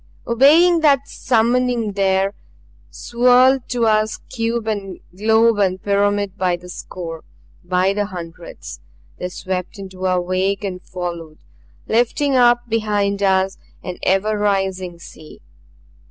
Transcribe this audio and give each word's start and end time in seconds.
Obeying 0.25 0.79
that 0.79 1.07
summoning 1.07 1.91
there 1.91 2.33
swirled 2.89 3.69
to 3.69 3.85
us 3.85 4.17
cube 4.31 4.65
and 4.65 4.99
globe 5.15 5.59
and 5.59 5.83
pyramid 5.83 6.35
by 6.39 6.55
the 6.57 6.69
score 6.69 7.23
by 7.63 7.93
the 7.93 8.05
hundreds. 8.07 8.79
They 9.19 9.29
swept 9.29 9.77
into 9.77 10.07
our 10.07 10.19
wake 10.19 10.63
and 10.63 10.81
followed 10.81 11.37
lifting 11.87 12.35
up 12.35 12.67
behind 12.67 13.21
us, 13.21 13.59
an 13.83 13.99
ever 14.01 14.39
rising 14.39 14.97
sea. 14.97 15.39